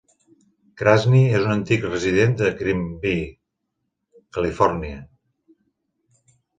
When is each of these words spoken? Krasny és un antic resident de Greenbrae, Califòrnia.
Krasny 0.81 1.17
és 1.41 1.45
un 1.49 1.51
antic 1.57 1.85
resident 1.89 2.35
de 2.41 2.49
Greenbrae, 2.63 3.23
Califòrnia. 4.41 5.09